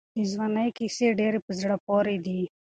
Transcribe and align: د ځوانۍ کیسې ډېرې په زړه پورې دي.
د 0.15 0.17
ځوانۍ 0.31 0.69
کیسې 0.77 1.07
ډېرې 1.19 1.39
په 1.45 1.51
زړه 1.59 1.75
پورې 1.87 2.15
دي. 2.25 2.41